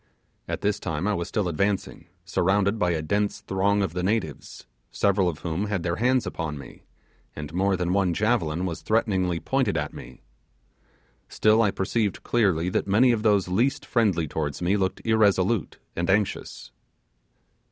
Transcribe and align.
At 0.47 0.61
this 0.61 0.79
time 0.79 1.05
I 1.07 1.13
was 1.13 1.27
still 1.27 1.47
advancing, 1.47 2.07
surrounded 2.25 2.79
by 2.79 2.89
a 2.89 3.03
dense 3.03 3.41
throng 3.41 3.83
of 3.83 3.93
the 3.93 4.01
natives, 4.01 4.65
several 4.89 5.29
of 5.29 5.41
whom 5.41 5.67
had 5.67 5.83
their 5.83 5.97
hands 5.97 6.25
upon 6.25 6.57
me, 6.57 6.85
and 7.35 7.53
more 7.53 7.77
than 7.77 7.93
one 7.93 8.15
javelin 8.15 8.65
was 8.65 8.81
threateningly 8.81 9.39
pointed 9.39 9.77
at 9.77 9.93
me. 9.93 10.23
Still 11.29 11.61
I 11.61 11.69
perceived 11.69 12.23
clearly 12.23 12.67
that 12.69 12.87
many 12.87 13.11
of 13.11 13.21
those 13.21 13.47
least 13.47 13.85
friendly 13.85 14.27
towards 14.27 14.59
me 14.59 14.75
looked 14.75 15.05
irresolute 15.05 15.77
and 15.95 16.09
anxious. 16.09 16.71